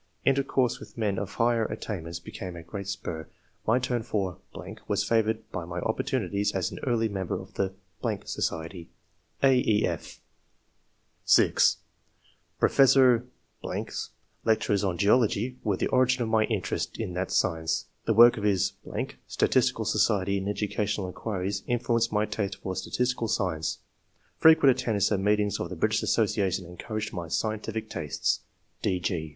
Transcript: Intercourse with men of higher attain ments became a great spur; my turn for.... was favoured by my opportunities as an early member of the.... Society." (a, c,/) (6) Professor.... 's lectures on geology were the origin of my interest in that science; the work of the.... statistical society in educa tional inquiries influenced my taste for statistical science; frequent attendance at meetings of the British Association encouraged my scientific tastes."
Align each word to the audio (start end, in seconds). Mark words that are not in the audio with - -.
Intercourse 0.25 0.79
with 0.79 0.97
men 0.97 1.19
of 1.19 1.35
higher 1.35 1.63
attain 1.65 2.05
ments 2.05 2.17
became 2.17 2.55
a 2.55 2.63
great 2.63 2.87
spur; 2.87 3.27
my 3.67 3.77
turn 3.77 4.01
for.... 4.01 4.39
was 4.87 5.03
favoured 5.03 5.47
by 5.51 5.63
my 5.63 5.79
opportunities 5.81 6.53
as 6.55 6.71
an 6.71 6.79
early 6.87 7.07
member 7.07 7.39
of 7.39 7.53
the.... 7.53 7.75
Society." 8.25 8.89
(a, 9.43 9.61
c,/) 9.61 10.19
(6) 11.25 11.77
Professor.... 12.59 13.27
's 13.63 14.09
lectures 14.43 14.83
on 14.83 14.97
geology 14.97 15.59
were 15.63 15.77
the 15.77 15.85
origin 15.89 16.23
of 16.23 16.29
my 16.29 16.45
interest 16.45 16.97
in 16.97 17.13
that 17.13 17.29
science; 17.29 17.85
the 18.05 18.13
work 18.15 18.37
of 18.37 18.43
the.... 18.43 19.13
statistical 19.27 19.85
society 19.85 20.39
in 20.39 20.45
educa 20.45 20.77
tional 20.81 21.05
inquiries 21.09 21.61
influenced 21.67 22.11
my 22.11 22.25
taste 22.25 22.55
for 22.59 22.75
statistical 22.75 23.27
science; 23.27 23.77
frequent 24.39 24.81
attendance 24.81 25.11
at 25.11 25.19
meetings 25.19 25.59
of 25.59 25.69
the 25.69 25.75
British 25.75 26.01
Association 26.01 26.65
encouraged 26.65 27.13
my 27.13 27.27
scientific 27.27 27.87
tastes." 27.87 28.39